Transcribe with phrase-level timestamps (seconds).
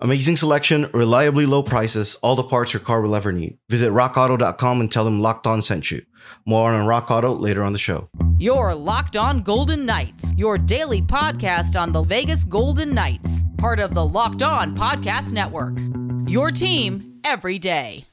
[0.00, 3.58] Amazing selection, reliably low prices, all the parts your car will ever need.
[3.70, 6.02] Visit rockauto.com and tell them Locked On sent you.
[6.44, 8.08] More on Rock Auto later on the show.
[8.38, 13.94] Your Locked On Golden Knights, your daily podcast on the Vegas Golden Knights, part of
[13.94, 15.78] the Locked On Podcast Network.
[16.26, 18.04] Your team every day.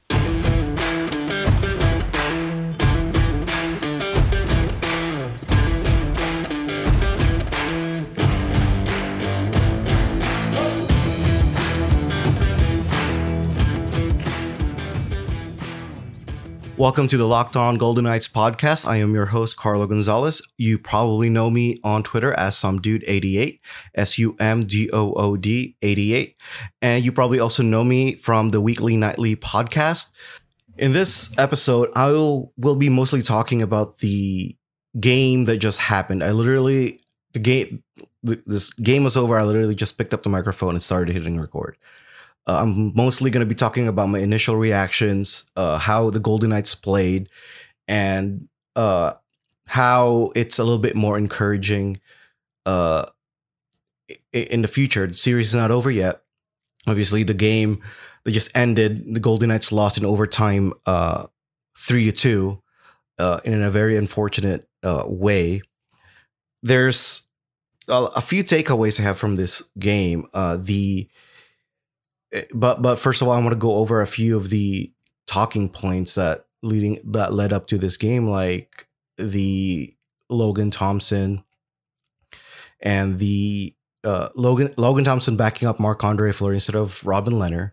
[16.82, 18.88] Welcome to the Locked On Golden Knights podcast.
[18.88, 20.42] I am your host, Carlo Gonzalez.
[20.58, 23.60] You probably know me on Twitter as some dude 88
[23.94, 26.34] S U M D O O D 88.
[26.80, 30.10] And you probably also know me from the weekly nightly podcast.
[30.76, 34.56] In this episode, I will, will be mostly talking about the
[34.98, 36.24] game that just happened.
[36.24, 36.98] I literally,
[37.32, 37.84] the game,
[38.24, 39.38] this game was over.
[39.38, 41.76] I literally just picked up the microphone and started hitting record.
[42.46, 46.50] Uh, I'm mostly going to be talking about my initial reactions, uh, how the Golden
[46.50, 47.28] Knights played,
[47.86, 49.12] and uh,
[49.68, 52.00] how it's a little bit more encouraging
[52.66, 53.06] uh,
[54.32, 55.06] in the future.
[55.06, 56.22] The series is not over yet.
[56.88, 57.80] Obviously, the game
[58.24, 61.26] that just ended, the Golden Knights lost in overtime, uh,
[61.78, 62.62] three to two,
[63.18, 65.62] uh, in a very unfortunate way.
[66.64, 67.28] There's
[67.88, 70.26] a, a, few takeaways I have from this game.
[70.32, 71.08] the
[72.54, 74.92] but but first of all, I want to go over a few of the
[75.26, 78.86] talking points that leading that led up to this game, like
[79.18, 79.92] the
[80.28, 81.44] Logan Thompson
[82.80, 83.74] and the
[84.04, 87.72] uh, Logan Logan Thompson backing up Marc-Andre Fleury instead of Robin Lehner.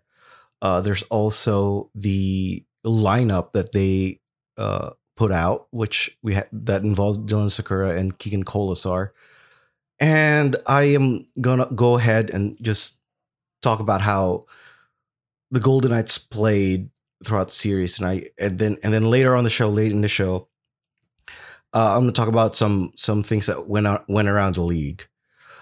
[0.62, 4.20] Uh, there's also the lineup that they
[4.58, 9.12] uh, put out, which we had that involved Dylan Sakura and Keegan Kolesar.
[10.00, 13.02] And I am gonna go ahead and just
[13.62, 14.46] talk about how
[15.52, 16.90] the Golden Knights played
[17.24, 20.02] throughout the series, and I and then and then later on the show, late in
[20.02, 20.48] the show,
[21.74, 25.08] uh, I'm gonna talk about some some things that went went around the league.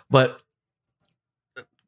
[0.10, 0.40] But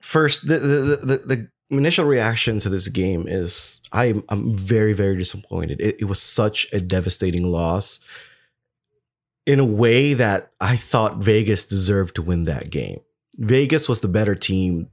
[0.02, 5.18] first, the the, the, the initial reaction to this game is I'm I'm very very
[5.18, 5.80] disappointed.
[5.80, 8.00] It, it was such a devastating loss.
[9.46, 13.00] In a way that I thought Vegas deserved to win that game.
[13.38, 14.90] Vegas was the better team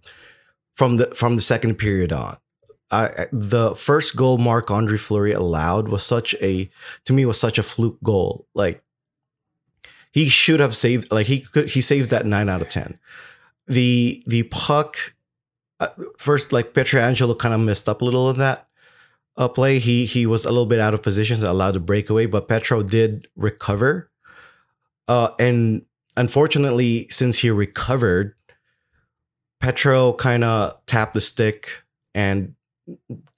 [0.77, 2.37] from the from the second period on.
[2.93, 6.71] I, the first goal Marc-Andre Fleury allowed was such a
[7.05, 8.47] to me was such a fluke goal.
[8.55, 8.85] Like
[10.13, 12.99] he should have saved like he could he saved that 9 out of 10.
[13.67, 14.97] The the puck
[15.81, 18.69] uh, first like Pietrangelo kind of messed up a little in that
[19.37, 19.79] uh, play.
[19.81, 22.83] He he was a little bit out of position, so allowed the breakaway, but Petro
[22.83, 24.11] did recover.
[25.09, 25.85] Uh, and
[26.17, 28.36] unfortunately, since he recovered,
[29.61, 31.83] Petro kind of tapped the stick
[32.15, 32.55] and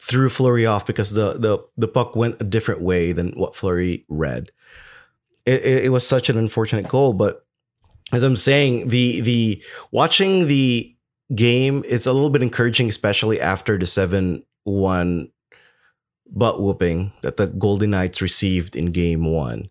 [0.00, 4.04] threw Fleury off because the the the puck went a different way than what Fleury
[4.08, 4.50] read.
[5.46, 7.46] It, it, it was such an unfortunate goal, but
[8.12, 10.94] as I'm saying, the the watching the
[11.34, 15.30] game it's a little bit encouraging, especially after the seven one
[16.30, 19.68] butt whooping that the Golden Knights received in game one.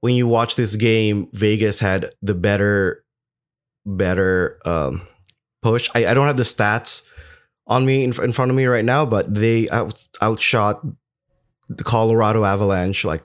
[0.00, 3.04] When you watch this game, Vegas had the better
[3.84, 5.02] better um,
[5.62, 5.90] push.
[5.94, 7.08] I, I don't have the stats
[7.66, 10.84] on me in, in front of me right now, but they out, outshot
[11.68, 13.24] the Colorado Avalanche like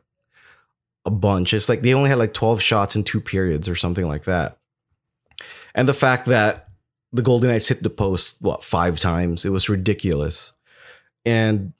[1.05, 1.53] a bunch.
[1.53, 4.57] It's like they only had like 12 shots in two periods or something like that.
[5.73, 6.69] And the fact that
[7.11, 10.53] the Golden Knights hit the post what five times, it was ridiculous.
[11.25, 11.73] And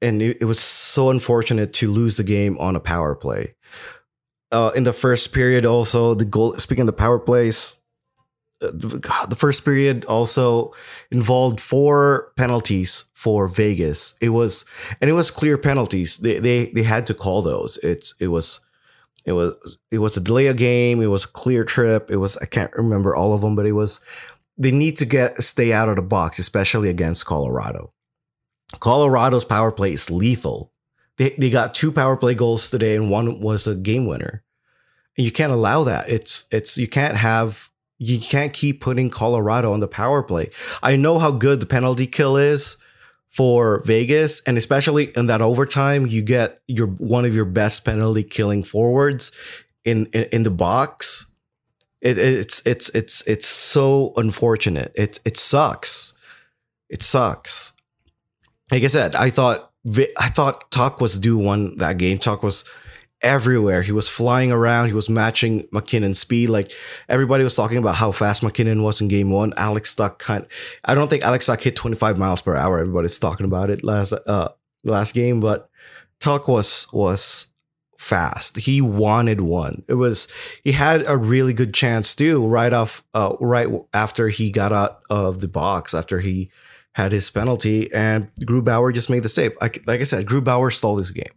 [0.00, 3.54] and it, it was so unfortunate to lose the game on a power play.
[4.50, 6.56] Uh, in the first period, also the goal.
[6.58, 7.76] Speaking of the power plays,
[8.60, 10.72] the first period also
[11.10, 14.14] involved four penalties for Vegas.
[14.20, 14.64] It was
[15.00, 16.18] and it was clear penalties.
[16.18, 17.78] They they they had to call those.
[17.78, 18.60] It's it was
[19.24, 21.00] it was it was a delay of game.
[21.00, 22.10] It was a clear trip.
[22.10, 24.00] It was I can't remember all of them, but it was
[24.56, 27.92] they need to get stay out of the box, especially against Colorado.
[28.80, 30.72] Colorado's power play is lethal.
[31.16, 34.42] They they got two power play goals today, and one was a game winner.
[35.16, 36.08] And you can't allow that.
[36.08, 40.50] It's it's you can't have you can't keep putting Colorado on the power play.
[40.82, 42.76] I know how good the penalty kill is
[43.28, 48.22] for Vegas, and especially in that overtime, you get your one of your best penalty
[48.22, 49.32] killing forwards
[49.84, 51.34] in in, in the box.
[52.00, 54.92] It, it's it's it's it's so unfortunate.
[54.94, 56.14] It it sucks.
[56.88, 57.72] It sucks.
[58.70, 59.72] Like I said, I thought
[60.18, 62.18] I thought Tuch was due one that game.
[62.18, 62.64] Tuch was
[63.22, 63.82] everywhere.
[63.82, 64.88] He was flying around.
[64.88, 66.48] He was matching MacKinnon's speed.
[66.48, 66.72] Like
[67.08, 69.52] everybody was talking about how fast McKinnon was in game one.
[69.56, 70.46] Alex Tuch kind
[70.84, 72.78] I don't think Alex Tuch hit 25 miles per hour.
[72.78, 74.48] Everybody's talking about it last uh
[74.84, 75.68] last game, but
[76.20, 77.52] Tuch was was
[77.98, 78.58] fast.
[78.58, 79.82] He wanted one.
[79.88, 80.28] It was
[80.62, 85.00] he had a really good chance too, right off uh right after he got out
[85.10, 86.50] of the box, after he
[86.98, 89.52] had his penalty, and Grubauer just made the save.
[89.60, 91.32] Like, like I said, Grubauer stole this game.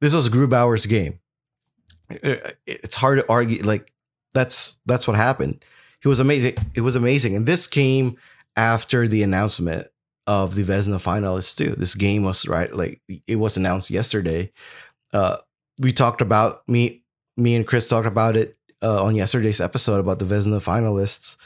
[0.00, 1.20] This was Grubauer's game.
[2.08, 3.62] It's hard to argue.
[3.62, 3.92] Like
[4.34, 5.64] that's that's what happened.
[6.00, 6.56] He was amazing.
[6.74, 8.16] It was amazing, and this came
[8.56, 9.88] after the announcement
[10.26, 11.74] of the Vezina finalists too.
[11.76, 14.52] This game was right like it was announced yesterday.
[15.12, 15.38] Uh,
[15.80, 17.02] we talked about me,
[17.36, 21.36] me and Chris talked about it uh, on yesterday's episode about the Vezina finalists,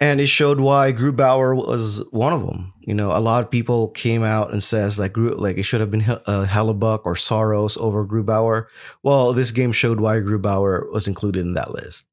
[0.00, 2.72] and it showed why Grubauer was one of them.
[2.80, 5.90] You know, a lot of people came out and says like like it should have
[5.90, 8.66] been uh, Hellebuyck or Saros over Grubauer.
[9.02, 12.06] Well, this game showed why Grubauer was included in that list.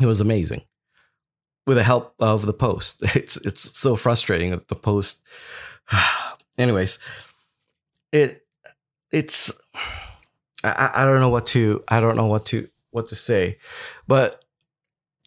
[0.00, 0.62] It was amazing
[1.66, 3.02] with the help of the post.
[3.14, 5.22] It's it's so frustrating that the post.
[6.58, 6.98] Anyways,
[8.10, 8.46] it
[9.12, 9.52] it's
[10.64, 13.58] I, I don't know what to I don't know what to what to say,
[14.06, 14.42] but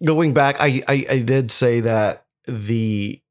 [0.03, 3.21] going back, I, I I did say that the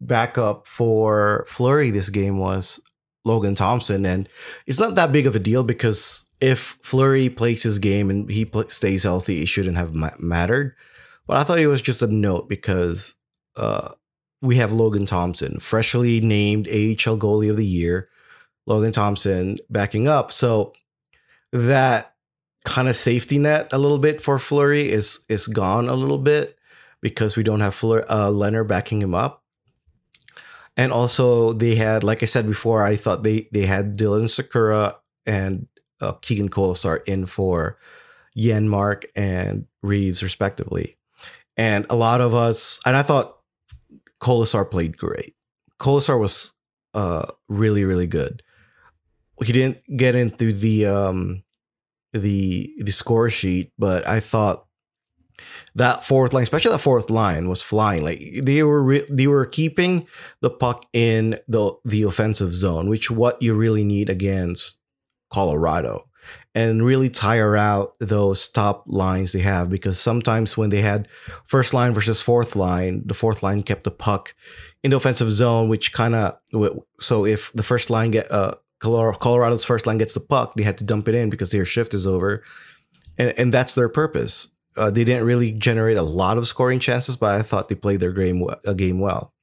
[0.00, 2.80] backup for Fleury this game was
[3.24, 4.28] Logan Thompson, and
[4.66, 8.50] it's not that big of a deal because if Fleury plays his game and he
[8.68, 10.74] stays healthy, it shouldn't have ma- mattered.
[11.26, 13.14] But I thought it was just a note because
[13.56, 13.90] uh,
[14.40, 18.08] we have Logan Thompson, freshly named AHL goalie of the year.
[18.66, 20.72] Logan Thompson backing up, so
[21.52, 22.14] that
[22.64, 26.58] kind of safety net a little bit for Fleury is is gone a little bit
[27.00, 29.42] because we don't have Fleur, uh, Leonard backing him up.
[30.76, 34.96] And also they had, like I said before, I thought they they had Dylan Sakura
[35.26, 35.66] and
[36.00, 37.78] uh, Keegan Kolesar in for
[38.38, 40.96] Janmark and Reaves respectively.
[41.56, 43.36] And a lot of us, and I thought
[44.20, 45.34] Kolesar played great.
[45.78, 46.52] Kolesar was
[46.94, 48.42] uh, really really good.
[49.42, 51.42] He didn't get into the um,
[52.12, 54.66] the the score sheet, but I thought
[55.74, 58.02] that fourth line, especially that fourth line, was flying.
[58.02, 60.06] Like they were re- they were keeping
[60.40, 64.80] the puck in the the offensive zone, which what you really need against
[65.32, 66.08] Colorado,
[66.54, 71.08] and really tire out those top lines they have because sometimes when they had
[71.44, 74.34] first line versus fourth line, the fourth line kept the puck
[74.82, 76.36] in the offensive zone, which kind of
[77.00, 80.78] so if the first line get uh Colorado's first line gets the puck, they had
[80.78, 82.42] to dump it in because their shift is over,
[83.18, 84.52] and and that's their purpose.
[84.76, 88.00] Uh, they didn't really generate a lot of scoring chances, but I thought they played
[88.00, 89.34] their game a game well.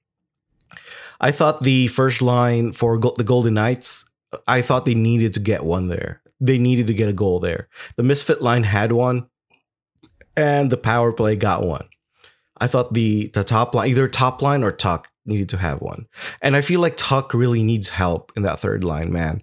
[1.19, 4.05] I thought the first line for the Golden Knights,
[4.47, 6.21] I thought they needed to get one there.
[6.39, 7.67] They needed to get a goal there.
[7.95, 9.27] The misfit line had one,
[10.35, 11.87] and the power play got one.
[12.59, 16.05] I thought the the top line, either top line or Tuch, needed to have one.
[16.41, 19.41] And I feel like Tuch really needs help in that third line, man.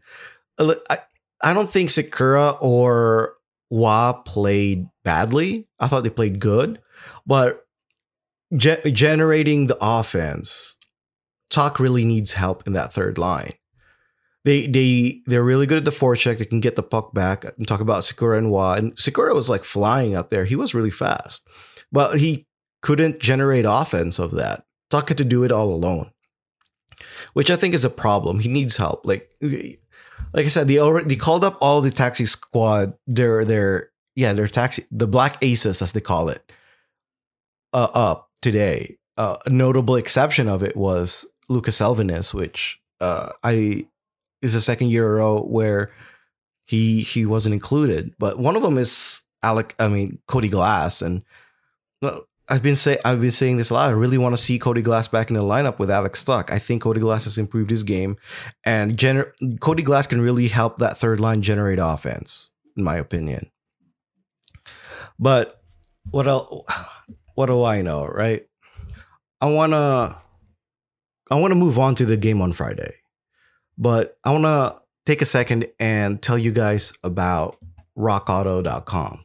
[0.59, 0.99] I,
[1.43, 3.35] I don't think Sakura or
[3.71, 5.69] Wah played badly.
[5.79, 6.81] I thought they played good,
[7.27, 7.65] but
[8.57, 10.77] ge- generating the offense,
[11.51, 13.53] Tuch really needs help in that third line.
[14.45, 16.39] They they they're really good at the forecheck.
[16.39, 17.45] They can get the puck back.
[17.45, 18.75] I'm talking about Sakura and Wah.
[18.75, 20.45] And Sakura was like flying up there.
[20.45, 21.49] He was really fast,
[21.91, 22.47] but he
[22.83, 24.64] couldn't generate offense of that.
[24.91, 26.13] Had to do it all alone,
[27.33, 28.39] which I think is a problem.
[28.39, 29.05] He needs help.
[29.05, 32.95] Like, like I said, they already they called up all the taxi squad.
[33.07, 36.53] Their their yeah, their taxi the Black Aces as they call it.
[37.73, 38.99] Uh, up today.
[39.17, 43.89] Uh, a notable exception of it was Lucas Elvenes, which uh, I
[44.43, 45.91] is a second year row where
[46.67, 48.15] he he wasn't included.
[48.17, 49.75] But one of them is Alec.
[49.81, 51.23] I mean Cody Glass, and
[52.49, 53.89] I've been say I've been saying this a lot.
[53.89, 56.51] I really want to see Cody Glass back in the lineup with Alex Tuch.
[56.51, 58.17] I think Cody Glass has improved his game,
[58.65, 63.51] and gener- Cody Glass can really help that third line generate offense, in my opinion.
[65.19, 65.63] But
[66.11, 66.67] what else?
[67.35, 68.47] What do I know, right?
[69.41, 70.21] I wanna
[71.31, 72.95] I wanna move on to the game on Friday,
[73.77, 77.57] but I wanna take a second and tell you guys about
[77.99, 79.24] RockAuto.com.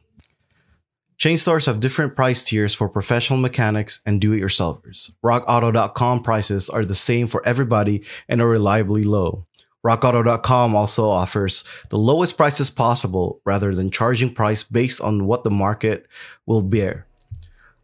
[1.20, 5.12] Chain stores have different price tiers for professional mechanics and do-it-yourselfers.
[5.22, 9.44] RockAuto.com prices are the same for everybody and are reliably low.
[9.86, 15.50] RockAuto.com also offers the lowest prices possible rather than charging price based on what the
[15.50, 16.08] market
[16.46, 17.06] will bear.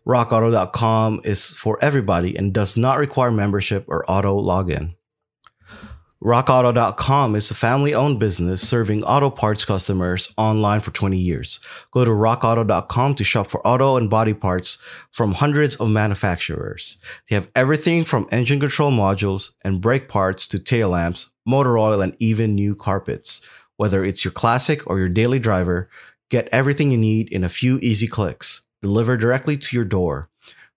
[0.08, 4.94] RockAuto.com is for everybody and does not require membership or auto login.
[6.24, 11.60] RockAuto.com is a family owned business serving auto parts customers online for 20 years.
[11.90, 14.78] Go to RockAuto.com to shop for auto and body parts
[15.10, 16.96] from hundreds of manufacturers.
[17.28, 22.00] They have everything from engine control modules and brake parts to tail lamps, motor oil,
[22.00, 23.42] and even new carpets.
[23.76, 25.90] Whether it's your classic or your daily driver,
[26.30, 30.30] get everything you need in a few easy clicks, delivered directly to your door.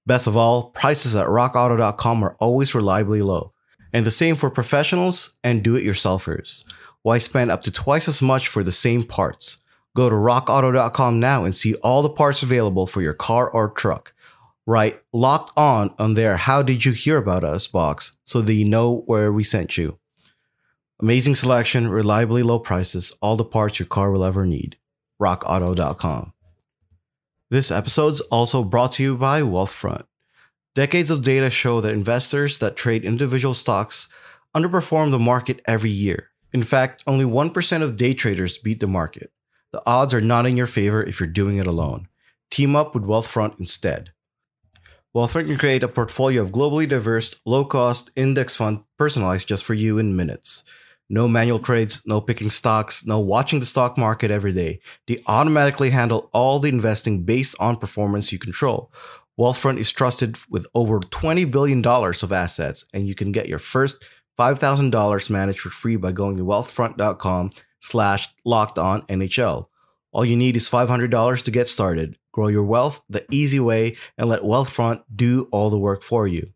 [0.06, 3.54] Best of all, prices at RockAuto.com are always reliably low.
[3.94, 6.64] And the same for professionals and do it yourselfers.
[7.02, 9.62] Why spend up to twice as much for the same parts?
[9.96, 14.14] Go to rockauto.com now and see all the parts available for your car or truck.
[14.68, 19.02] Write locked on on their How Did You Hear About Us box so they know
[19.08, 19.98] where we sent you.
[21.02, 24.78] Amazing selection, reliably low prices, all the parts your car will ever need.
[25.22, 26.34] RockAuto.com.
[27.50, 30.04] This episode's also brought to you by Wealthfront.
[30.76, 34.08] Decades of data show that investors that trade individual stocks
[34.56, 36.30] underperform the market every year.
[36.54, 39.32] In fact, only 1% of day traders beat the market.
[39.72, 42.08] The odds are not in your favor if you're doing it alone.
[42.50, 44.12] Team up with Wealthfront instead.
[45.16, 49.74] Wealthfront can create a portfolio of globally diverse, low cost index fund personalized just for
[49.74, 50.64] you in minutes.
[51.12, 54.80] No manual trades, no picking stocks, no watching the stock market every day.
[55.08, 58.92] They automatically handle all the investing based on performance you control.
[59.40, 64.04] Wealthfront is trusted with over $20 billion of assets, and you can get your first
[64.38, 69.68] $5,000 managed for free by going to wealthfront.com slash locked on NHL.
[70.12, 72.18] All you need is $500 to get started.
[72.34, 76.52] Grow your wealth the easy way and let Wealthfront do all the work for you.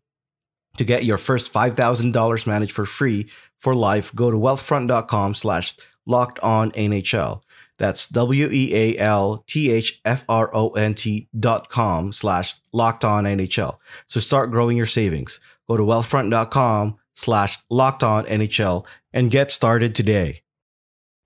[0.76, 5.74] To get your first $5,000 managed for free for life, go to wealthfront.com slash
[6.04, 7.40] locked on NHL.
[7.78, 12.54] That's W E A L T H F R O N T dot com slash
[12.72, 13.78] locked on NHL.
[14.06, 15.40] So start growing your savings.
[15.68, 20.40] Go to wealthfront.com slash locked on NHL and get started today.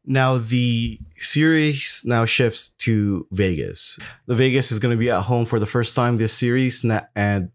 [0.04, 3.98] Now the series now shifts to Vegas.
[4.26, 6.82] The Vegas is going to be at home for the first time this series,
[7.14, 7.50] and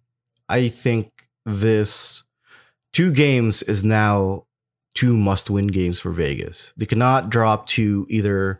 [0.48, 2.24] I think this
[2.92, 4.46] two games is now
[4.94, 6.74] two must-win games for Vegas.
[6.78, 8.60] They cannot drop to either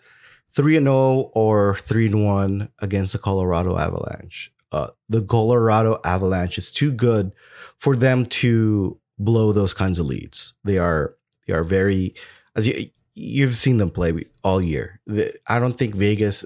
[0.55, 4.51] three and zero oh or three and one against the Colorado Avalanche.
[4.72, 7.31] Uh, the Colorado Avalanche is too good
[7.77, 10.53] for them to blow those kinds of leads.
[10.63, 11.15] They are
[11.48, 12.13] they are very
[12.55, 15.00] as you you've seen them play all year.
[15.48, 16.45] I don't think Vegas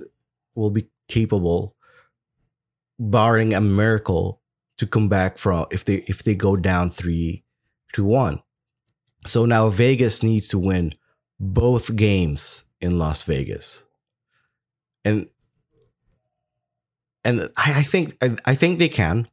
[0.55, 1.75] will be capable,
[2.99, 4.41] barring a miracle,
[4.77, 7.43] to come back from if they if they go down three
[7.93, 8.41] to one.
[9.25, 10.93] So now Vegas needs to win
[11.39, 13.86] both games in Las Vegas
[15.07, 15.29] and
[17.23, 19.27] and I, I think I, I think they can.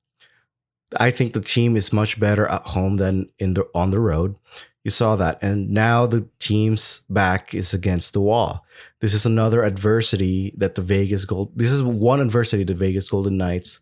[0.98, 4.36] I think the team is much better at home than in the on the road.
[4.84, 8.64] You saw that, and now the team's back is against the wall.
[9.00, 11.52] This is another adversity that the Vegas Gold.
[11.56, 13.80] This is one adversity the Vegas Golden Knights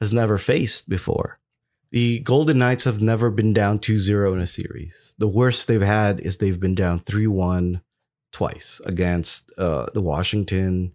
[0.00, 1.38] has never faced before.
[1.92, 5.14] The Golden Knights have never been down 2-0 in a series.
[5.18, 7.80] The worst they've had is they've been down 3-1
[8.32, 10.92] twice against uh, the Washington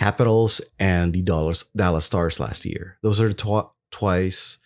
[0.00, 2.96] Capitals and the Dallas, Dallas Stars last year.
[3.02, 4.56] Those are tw- twice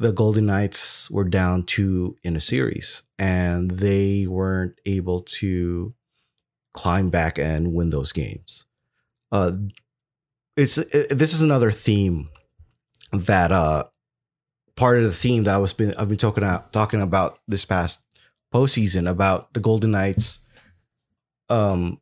[0.00, 5.94] the Golden Knights were down two in a series, and they weren't able to
[6.72, 8.64] climb back and win those games.
[9.30, 9.52] Uh,
[10.56, 12.28] it's it, this is another theme
[13.12, 13.84] that uh
[14.74, 17.64] part of the theme that I was been I've been talking about talking about this
[17.64, 18.04] past
[18.52, 20.40] postseason about the Golden Knights
[21.48, 22.00] um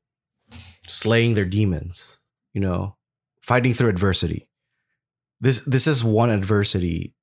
[0.86, 2.21] slaying their demons
[2.52, 2.96] you know,
[3.40, 4.48] fighting through adversity.
[5.40, 7.14] This this is one adversity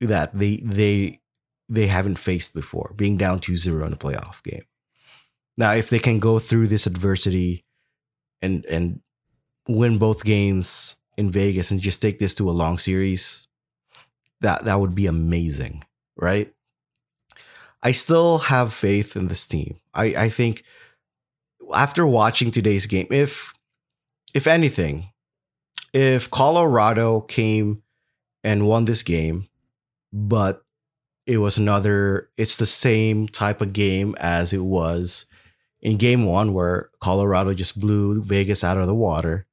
[0.00, 1.20] that they they
[1.68, 4.64] they haven't faced before, being down 2-0 in a playoff game.
[5.56, 7.64] Now, if they can go through this adversity
[8.40, 9.00] and and
[9.66, 13.48] win both games in Vegas and just take this to a long series,
[14.40, 15.84] that that would be amazing,
[16.16, 16.48] right?
[17.82, 19.80] I still have faith in this team.
[19.94, 20.64] I I think
[21.74, 23.52] after watching today's game, if
[24.38, 25.10] if anything,
[25.92, 27.82] if Colorado came
[28.44, 29.48] and won this game,
[30.12, 30.62] but
[31.26, 35.26] it was another, it's the same type of game as it was
[35.80, 39.44] in game one, where Colorado just blew Vegas out of the water,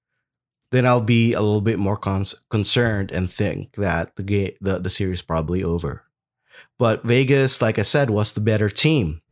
[0.70, 4.78] then I'll be a little bit more cons- concerned and think that the game, the,
[4.78, 6.04] the series probably over.
[6.78, 9.24] But Vegas, like I said, was the better team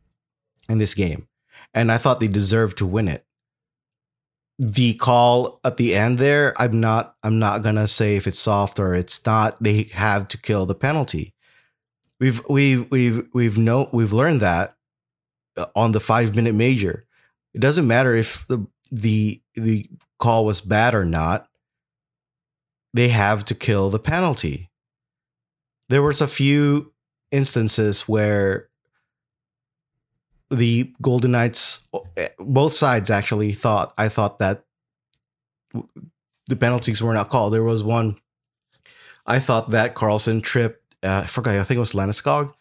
[0.68, 1.28] in this game.
[1.72, 3.24] And I thought they deserved to win it
[4.58, 8.78] the call at the end there, I'm not I'm not gonna say if it's soft
[8.78, 9.62] or it's not.
[9.62, 11.34] They have to kill the penalty.
[12.20, 14.74] We've we've we've we've no we've learned that
[15.56, 17.02] uh, on the five minute major.
[17.52, 21.48] It doesn't matter if the the the call was bad or not.
[22.92, 24.70] They have to kill the penalty.
[25.88, 26.92] There was a few
[27.32, 28.68] instances where
[30.50, 31.73] the Golden Knights,
[32.38, 33.92] both sides actually thought.
[33.98, 34.64] I thought that
[36.46, 37.52] the penalties were not called.
[37.52, 38.16] There was one.
[39.26, 40.94] I thought that Carlson tripped.
[41.02, 41.56] Uh, I forgot.
[41.56, 42.52] I think it was Landeskog,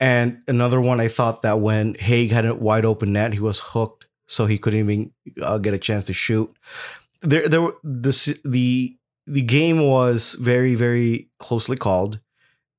[0.00, 1.00] and another one.
[1.00, 4.58] I thought that when Hague had a wide open net, he was hooked, so he
[4.58, 6.52] couldn't even uh, get a chance to shoot.
[7.22, 12.20] There, there, the the the game was very, very closely called,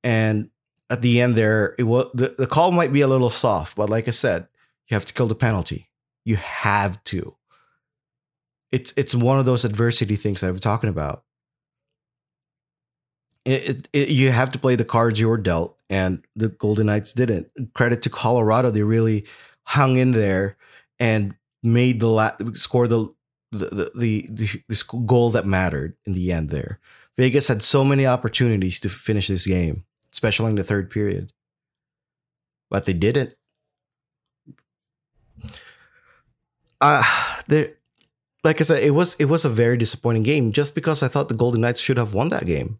[0.02, 0.50] and
[0.88, 3.88] at the end there, it was the, the call might be a little soft, but
[3.88, 4.48] like I said,
[4.88, 5.89] you have to kill the penalty.
[6.30, 7.34] You have to.
[8.70, 11.24] It's it's one of those adversity things that been talking about.
[13.44, 16.86] It, it, it, you have to play the cards you were dealt, and the Golden
[16.86, 17.50] Knights didn't.
[17.74, 19.26] Credit to Colorado, they really
[19.66, 20.56] hung in there
[21.00, 21.34] and
[21.64, 23.12] made the la- score the
[23.50, 26.50] the, the the the goal that mattered in the end.
[26.50, 26.78] There,
[27.16, 31.32] Vegas had so many opportunities to finish this game, especially in the third period,
[32.70, 33.34] but they didn't.
[36.80, 37.02] Uh,
[37.46, 37.68] there,
[38.44, 41.28] like I said, it was it was a very disappointing game just because I thought
[41.28, 42.78] the Golden Knights should have won that game.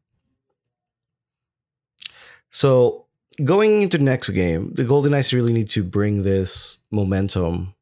[2.51, 3.07] So
[3.45, 7.75] going into the next game, the Golden Knights really need to bring this momentum.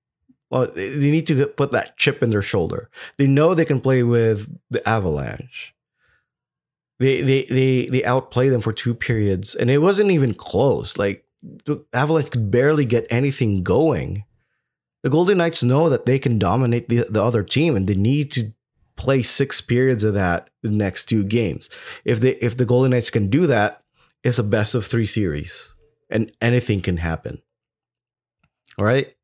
[0.50, 2.90] Well, they need to put that chip in their shoulder.
[3.16, 5.74] They know they can play with the Avalanche.
[6.98, 10.98] They they they they outplay them for two periods, and it wasn't even close.
[10.98, 11.24] Like
[11.64, 14.24] the Avalanche could barely get anything going
[15.02, 18.32] the Golden Knights know that they can dominate the, the other team and they need
[18.32, 18.52] to
[18.96, 21.70] play six periods of that the next two games.
[22.04, 23.82] If they if the Golden Knights can do that,
[24.24, 25.74] it's a best of three series.
[26.10, 27.42] And anything can happen.
[28.78, 29.14] All right.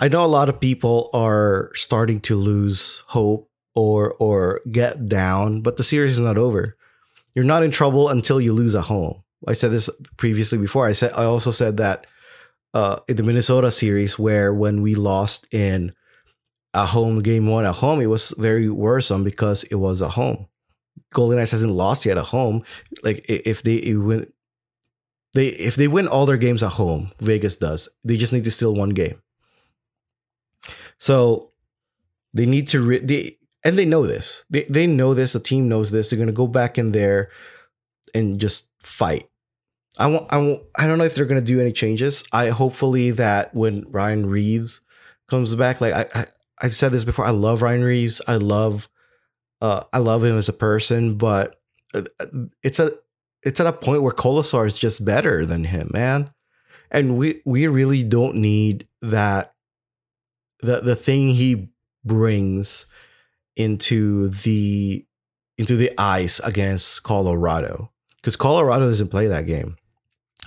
[0.00, 5.62] I know a lot of people are starting to lose hope or or get down,
[5.62, 6.76] but the series is not over.
[7.34, 9.22] You're not in trouble until you lose at home.
[9.46, 10.86] I said this previously before.
[10.86, 12.06] I said I also said that
[12.76, 15.94] uh, in the Minnesota series where when we lost in
[16.74, 20.46] a home game one at home, it was very worrisome because it was at home.
[21.14, 22.64] Golden Knights hasn't lost yet at home.
[23.02, 24.30] Like if they win,
[25.32, 27.88] they if they win all their games at home, Vegas does.
[28.04, 29.22] They just need to steal one game.
[30.98, 31.48] So
[32.34, 34.44] they need to re- they and they know this.
[34.50, 35.32] They they know this.
[35.32, 36.10] The team knows this.
[36.10, 37.30] They're gonna go back in there
[38.14, 39.30] and just fight.
[39.98, 42.24] I I I don't know if they're gonna do any changes.
[42.32, 44.80] I hopefully that when Ryan Reaves
[45.28, 46.26] comes back, like I, I
[46.60, 48.22] I've said this before, I love Ryan Reaves.
[48.26, 48.88] I love,
[49.60, 51.60] uh, I love him as a person, but
[51.94, 52.04] uh,
[52.62, 52.92] it's a,
[53.42, 56.32] it's at a point where Kolesar is just better than him, man.
[56.90, 59.54] And we we really don't need that.
[60.60, 61.68] The the thing he
[62.04, 62.86] brings
[63.56, 65.04] into the
[65.58, 69.76] into the ice against Colorado because Colorado doesn't play that game.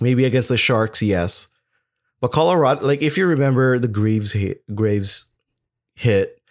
[0.01, 1.47] Maybe against the Sharks, yes.
[2.21, 5.25] But Colorado, like if you remember the Graves hit, Graves
[5.95, 6.41] hit,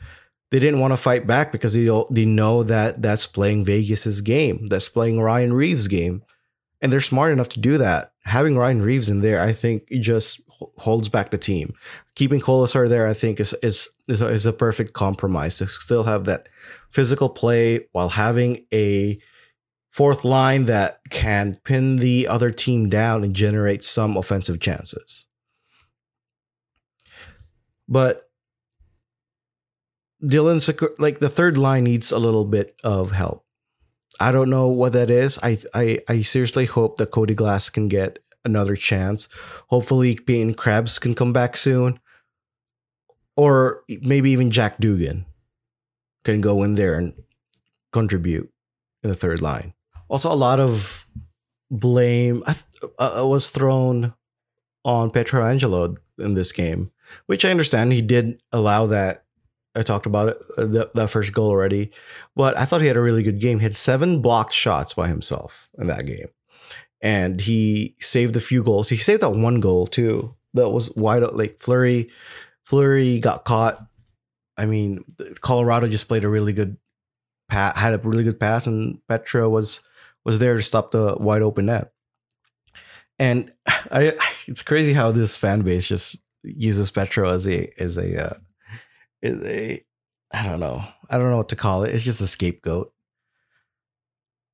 [0.51, 4.67] they didn't want to fight back because they they know that that's playing Vegas's game.
[4.67, 6.23] That's playing Ryan Reaves' game,
[6.81, 8.13] and they're smart enough to do that.
[8.25, 10.41] Having Ryan Reaves in there, I think, just
[10.79, 11.75] holds back the team.
[12.15, 16.05] Keeping Kolesar there, I think, is is is a, is a perfect compromise to still
[16.05, 16.49] have that
[16.91, 19.19] physical play while having a
[19.99, 25.27] fourth line that can pin the other team down and generate some offensive chances.
[27.89, 28.31] But
[30.23, 30.61] Dylan,
[31.01, 33.45] like the third line needs a little bit of help.
[34.21, 35.37] I don't know what that is.
[35.43, 39.29] I I, I seriously hope that Cody Glass can get another chance.
[39.67, 41.99] Hopefully, Peyton Krebs can come back soon,
[43.37, 45.27] or maybe even Jack Dugan
[46.23, 47.15] can go in there and
[47.91, 48.49] contribute
[49.03, 49.75] in the third line
[50.09, 51.07] also a lot of
[51.71, 52.43] blame
[52.99, 54.15] uh, was thrown
[54.85, 56.91] on Pietrangelo in this game,
[57.27, 59.25] which I understand he did allow that.
[59.75, 61.93] I talked about it, uh, the, that first goal already,
[62.35, 63.59] but I thought he had a really good game.
[63.61, 66.29] He had seven blocked shots by himself in that game,
[67.01, 68.89] and he saved a few goals.
[68.89, 70.35] He saved that one goal too.
[70.55, 71.23] That was wide.
[71.23, 72.11] Like Fleury.
[72.65, 73.87] Fleury got caught.
[74.57, 75.05] I mean,
[75.41, 76.77] Colorado just played a really good,
[77.49, 79.81] had a really good pass, and Petro was
[80.29, 81.91] was there to stop the wide open net.
[83.19, 84.13] And I,
[84.47, 88.35] it's crazy how this fan base just uses Petro as a as a, uh,
[89.23, 89.85] as a
[90.33, 91.95] I don't know I don't know what to call it.
[91.95, 92.93] It's just a scapegoat.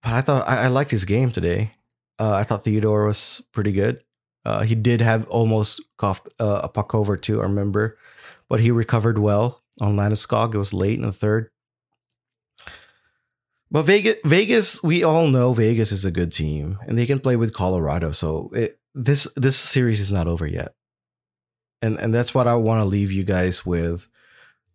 [0.05, 1.73] But I thought I, I liked his game today.
[2.21, 4.05] Uh, I thought Theodore was pretty good.
[4.45, 7.99] Uh, he did have almost coughed uh, a puck over too, I remember,
[8.49, 10.55] but he recovered well on Landeskog.
[10.55, 11.51] It was late in the third.
[13.75, 17.35] But Vegas, Vegas, we all know Vegas is a good team, and they can play
[17.35, 18.13] with Colorado.
[18.13, 20.77] So it, this this series is not over yet,
[21.83, 24.09] and and that's what I want to leave you guys with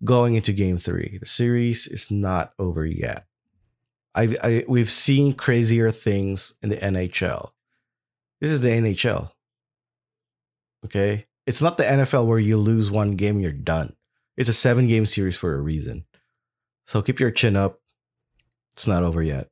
[0.03, 1.17] going into Game Three.
[1.17, 3.25] The series is not over yet.
[4.15, 7.51] I, I we've seen crazier things in the NHL.
[8.41, 9.31] This is the NHL.
[10.83, 13.95] Okay, it's not the NFL where you lose one game, you're done.
[14.35, 16.03] It's a seven game series for a reason.
[16.85, 17.79] So keep your chin up.
[18.73, 19.47] It's not over yet.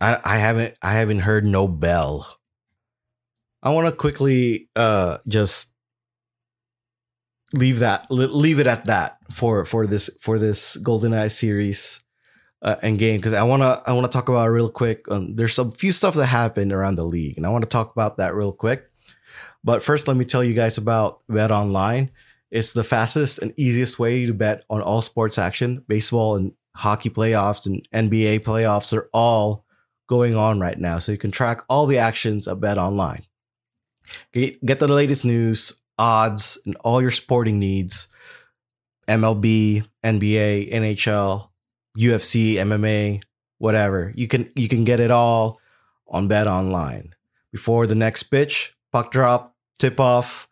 [0.00, 2.38] I I haven't I haven't heard no bell.
[3.62, 5.74] I want to quickly uh just
[7.52, 12.02] leave that leave it at that for for this for this GoldenEye series
[12.62, 15.04] uh, and game because I want to I want to talk about real quick.
[15.10, 17.92] Um, there's a few stuff that happened around the league, and I want to talk
[17.92, 18.90] about that real quick.
[19.64, 22.10] But first, let me tell you guys about Bet Online.
[22.50, 25.84] It's the fastest and easiest way to bet on all sports action.
[25.88, 29.64] Baseball and hockey playoffs and NBA playoffs are all
[30.06, 30.98] going on right now.
[30.98, 33.22] So you can track all the actions at Bet Online.
[34.32, 38.08] Get, get the latest news, odds, and all your sporting needs.
[39.08, 41.48] MLB, NBA, NHL,
[41.98, 43.22] UFC, MMA,
[43.58, 44.12] whatever.
[44.14, 45.60] You can you can get it all
[46.08, 47.14] on Bet Online.
[47.50, 50.48] Before the next pitch, puck drop, tip off,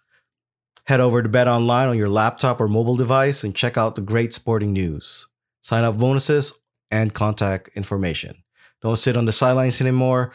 [0.85, 4.01] head over to Bet Online on your laptop or mobile device and check out the
[4.01, 5.30] great sporting news
[5.61, 8.43] sign up bonuses, and contact information.
[8.83, 10.33] Don't sit on the sidelines anymore,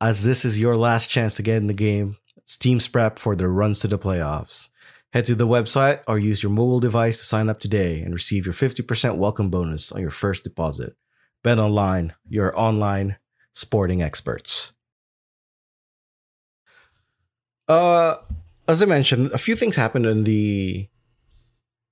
[0.00, 2.16] as this is your last chance to get in the game.
[2.36, 4.68] It's teams prep for the runs to the playoffs.
[5.12, 8.44] Head to the website or use your mobile device to sign up today and receive
[8.44, 10.96] your 50% welcome bonus on your first deposit.
[11.42, 13.16] Bet online, your online
[13.52, 14.72] sporting experts.
[17.68, 18.16] Uh,
[18.66, 20.88] as I mentioned, a few things happened in the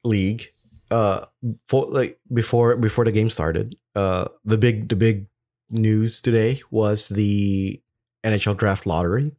[0.05, 0.50] league
[0.90, 1.27] uh
[1.68, 5.27] for like before before the game started uh the big the big
[5.70, 7.81] news today was the
[8.25, 9.33] nhl draft lottery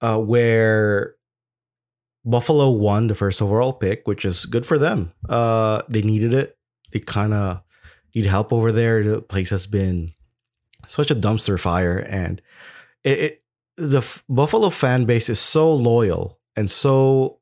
[0.00, 1.16] uh where
[2.24, 5.12] buffalo won the first overall pick which is good for them.
[5.28, 6.58] Uh they needed it.
[6.92, 7.62] They kind of
[8.14, 9.02] need help over there.
[9.02, 10.12] The place has been
[10.86, 12.42] such a dumpster fire and
[13.04, 13.40] it, it
[13.76, 17.38] the buffalo fan base is so loyal and so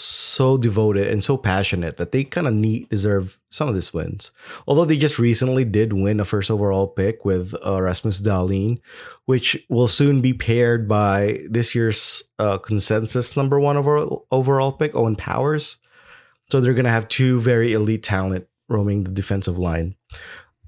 [0.00, 4.30] so devoted and so passionate that they kind of need deserve some of these wins.
[4.66, 8.80] Although they just recently did win a first overall pick with uh, Rasmus Dahlin,
[9.26, 14.94] which will soon be paired by this year's uh, consensus number one overall overall pick,
[14.94, 15.78] Owen Powers.
[16.50, 19.96] So they're gonna have two very elite talent roaming the defensive line.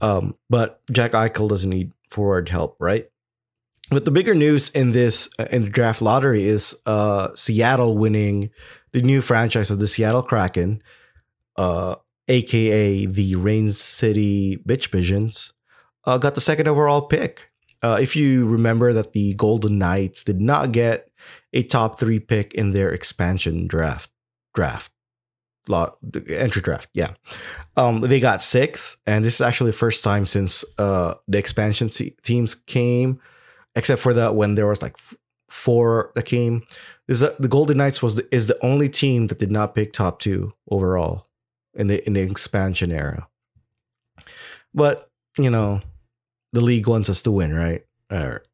[0.01, 3.09] Um, but Jack Eichel doesn't need forward help, right?
[3.91, 8.51] But the bigger news in this uh, in the draft lottery is uh, Seattle winning
[8.93, 10.83] the new franchise of the Seattle Kraken,
[11.57, 11.97] uh,
[12.29, 15.53] aka the Rain City Bitch Pigeons,
[16.05, 17.51] uh, got the second overall pick.
[17.83, 21.11] Uh, if you remember that the Golden Knights did not get
[21.53, 24.11] a top three pick in their expansion draft,
[24.55, 24.93] draft,
[25.67, 25.97] lot
[26.29, 27.13] entry draft, yeah,
[27.77, 31.89] um, they got sixth, and this is actually the first time since uh, the expansion
[32.23, 33.21] teams came,
[33.75, 34.97] except for that when there was like
[35.49, 36.63] four that came.
[37.11, 39.93] Is that the Golden Knights was the, is the only team that did not pick
[39.93, 41.27] top two overall
[41.75, 43.27] in the in the expansion era.
[44.73, 45.83] But you know,
[46.53, 47.85] the league wants us to win, right?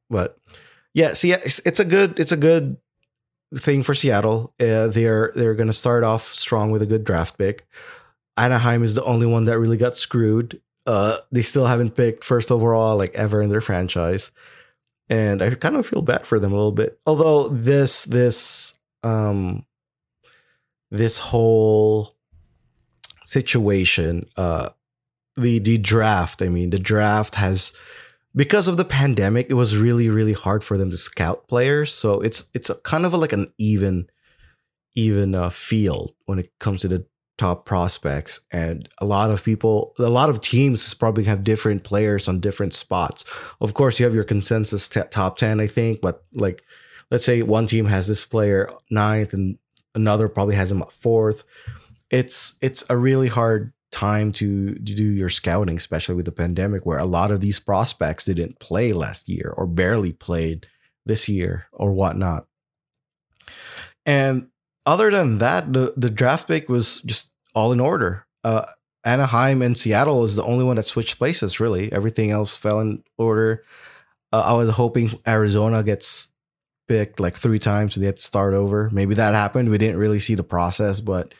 [0.08, 0.38] But
[0.94, 2.78] yeah, see, it's, it's a good it's a good
[3.54, 4.54] thing for Seattle.
[4.58, 7.66] Uh, they're they're going to start off strong with a good draft pick.
[8.38, 10.60] Anaheim is the only one that really got screwed.
[10.86, 14.30] Uh, they still haven't picked first overall like ever in their franchise
[15.08, 16.98] and I kind of feel bad for them a little bit.
[17.06, 19.64] Although this this um
[20.90, 22.16] this whole
[23.24, 24.70] situation, uh
[25.36, 27.72] the the draft, I mean, the draft has
[28.34, 31.92] because of the pandemic, it was really really hard for them to scout players.
[31.92, 34.08] So it's it's kind of like an even
[34.94, 37.06] even uh, field when it comes to the
[37.38, 42.28] top prospects and a lot of people a lot of teams probably have different players
[42.28, 43.24] on different spots.
[43.60, 46.62] Of course you have your consensus t- top 10 i think but like
[47.10, 49.58] let's say one team has this player ninth and
[49.94, 51.44] another probably has him fourth.
[52.10, 56.84] It's it's a really hard time to, to do your scouting especially with the pandemic
[56.84, 60.68] where a lot of these prospects didn't play last year or barely played
[61.06, 62.46] this year or whatnot.
[64.04, 64.48] And
[64.86, 68.26] other than that, the the draft pick was just all in order.
[68.44, 68.66] Uh,
[69.04, 71.60] Anaheim and Seattle is the only one that switched places.
[71.60, 73.64] Really, everything else fell in order.
[74.32, 76.28] Uh, I was hoping Arizona gets
[76.88, 78.88] picked like three times, so they had to start over.
[78.92, 79.68] Maybe that happened.
[79.68, 81.34] We didn't really see the process, but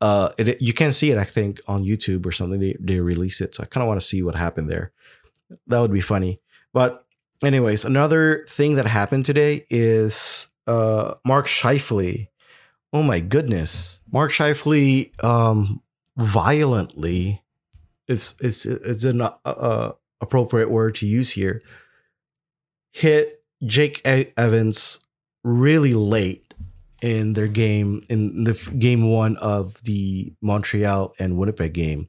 [0.00, 1.18] uh, it, you can see it.
[1.18, 2.60] I think on YouTube or something.
[2.60, 4.92] They they release it, so I kind of want to see what happened there.
[5.66, 6.40] That would be funny.
[6.72, 7.04] But
[7.42, 12.28] anyways, another thing that happened today is uh, Mark Scheifele.
[12.96, 15.82] Oh my goodness, Mark Scheifele um,
[16.16, 17.42] violently.
[18.08, 21.60] It's it's it's an uh, uh, appropriate word to use here.
[22.92, 25.00] Hit Jake Evans
[25.44, 26.54] really late
[27.02, 32.08] in their game in the game one of the Montreal and Winnipeg game.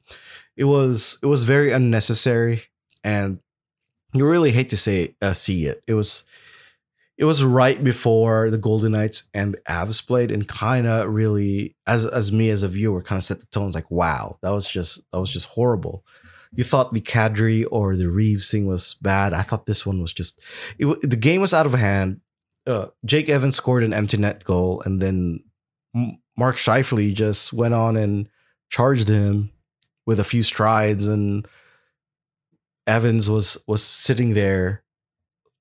[0.56, 2.62] It was it was very unnecessary,
[3.04, 3.40] and
[4.14, 5.82] you really hate to say uh, see it.
[5.86, 6.24] It was
[7.18, 11.76] it was right before the Golden Knights and the Avs played, and kind of really
[11.86, 13.72] as as me as a viewer kind of set the tone.
[13.72, 16.04] Like wow, that was just that was just horrible
[16.52, 19.32] you thought the Kadri or the Reaves thing was bad.
[19.32, 20.40] I thought this one was just
[20.78, 22.20] it, the game was out of hand.
[22.66, 25.40] Uh, Jake Evans scored an empty net goal, and then
[26.36, 28.28] Mark Scheifele just went on and
[28.70, 29.50] charged him
[30.06, 31.46] with a few strides, and
[32.86, 34.82] Evans was was sitting there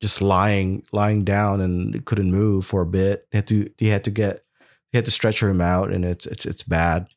[0.02, 3.28] just lying lying down and couldn't move for a bit.
[3.32, 4.44] He had to he had to get
[4.92, 7.08] he had to stretch him out, and it's it's it's bad.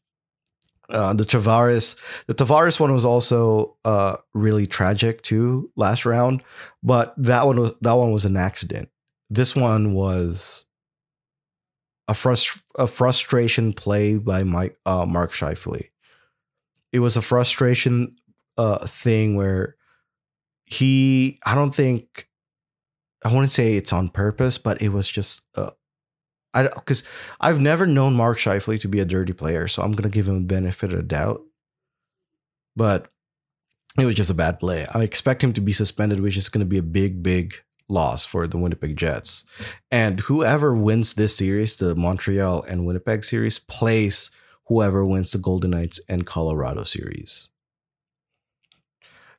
[0.88, 6.42] Uh, the Tavares, the Tavares one was also uh, really tragic too last round,
[6.82, 8.88] but that one was that one was an accident.
[9.28, 10.66] This one was
[12.08, 15.90] a frust- a frustration play by Mike uh, Mark Scheifele.
[16.92, 18.16] It was a frustration
[18.58, 19.76] uh, thing where
[20.64, 22.26] he, I don't think,
[23.24, 25.70] I wouldn't say it's on purpose, but it was just uh,
[26.54, 27.04] I because
[27.40, 30.36] I've never known Mark Scheifele to be a dirty player, so I'm gonna give him
[30.36, 31.42] a benefit of the doubt.
[32.76, 33.08] But
[33.98, 34.86] it was just a bad play.
[34.92, 37.54] I expect him to be suspended, which is gonna be a big, big
[37.88, 39.44] loss for the Winnipeg Jets.
[39.90, 44.30] And whoever wins this series, the Montreal and Winnipeg series, plays
[44.66, 47.48] whoever wins the Golden Knights and Colorado series.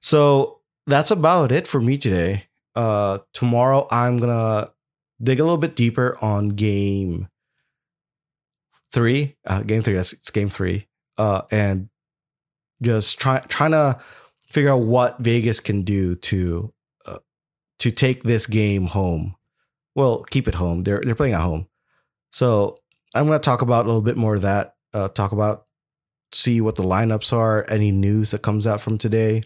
[0.01, 2.47] So that's about it for me today.
[2.75, 4.71] Uh, tomorrow I'm gonna
[5.21, 7.27] dig a little bit deeper on game
[8.91, 11.89] three, uh, game three, yes, it's game three, uh, and
[12.81, 13.99] just try, trying to
[14.47, 16.73] figure out what Vegas can do to
[17.05, 17.19] uh,
[17.79, 19.35] to take this game home.
[19.95, 20.83] Well, keep it home.
[20.83, 21.67] They're they're playing at home,
[22.31, 22.77] so
[23.13, 24.75] I'm to talk about a little bit more of that.
[24.93, 25.65] Uh, talk about
[26.33, 29.43] see what the lineups are, any news that comes out from today,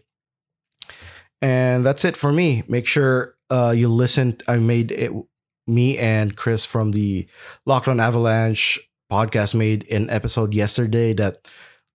[1.46, 2.64] and that's it for me.
[2.68, 4.38] Make sure uh, you listen.
[4.48, 5.12] I made it
[5.68, 7.28] me and Chris from the
[7.68, 8.80] Locked On Avalanche
[9.12, 11.48] podcast made an episode yesterday that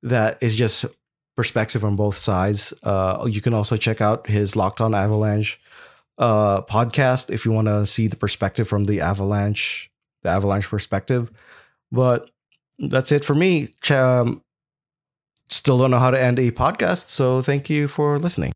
[0.05, 0.85] that is just
[1.37, 2.73] perspective on both sides.
[2.85, 5.59] Uh, you can also check out his Locked On Avalanche
[6.17, 9.91] uh, podcast if you want to see the perspective from the Avalanche,
[10.23, 11.29] the Avalanche perspective.
[11.91, 12.31] But
[12.79, 13.67] that's it for me.
[13.91, 14.43] Um,
[15.49, 18.53] still don't know how to end a podcast, so thank you for listening.